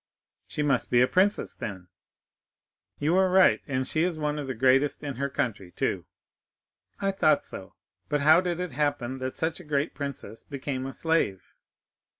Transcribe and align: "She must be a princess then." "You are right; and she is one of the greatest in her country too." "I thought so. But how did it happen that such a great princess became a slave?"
"She 0.47 0.63
must 0.63 0.89
be 0.89 0.99
a 1.01 1.07
princess 1.07 1.53
then." 1.53 1.87
"You 2.97 3.15
are 3.17 3.29
right; 3.29 3.61
and 3.67 3.85
she 3.85 4.01
is 4.01 4.17
one 4.17 4.39
of 4.39 4.47
the 4.47 4.55
greatest 4.55 5.03
in 5.03 5.17
her 5.17 5.29
country 5.29 5.69
too." 5.71 6.07
"I 6.99 7.11
thought 7.11 7.45
so. 7.45 7.75
But 8.09 8.21
how 8.21 8.41
did 8.41 8.59
it 8.59 8.71
happen 8.71 9.19
that 9.19 9.35
such 9.35 9.59
a 9.59 9.63
great 9.63 9.93
princess 9.93 10.41
became 10.43 10.87
a 10.87 10.93
slave?" 10.93 11.43